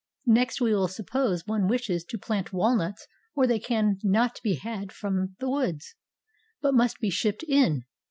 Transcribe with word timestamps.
Next, 0.25 0.59
we 0.59 0.73
will 0.73 0.87
suppose 0.87 1.45
one 1.45 1.67
wishes 1.67 2.03
to 2.05 2.17
plant 2.17 2.51
walnuts 2.51 3.05
where 3.35 3.45
they 3.45 3.59
can 3.59 3.99
not 4.01 4.39
be 4.43 4.55
had 4.55 4.91
from 4.91 5.35
the 5.37 5.47
woods, 5.47 5.93
but 6.59 6.73
must 6.73 6.99
be 6.99 7.11
shipped 7.11 7.43
in. 7.47 7.83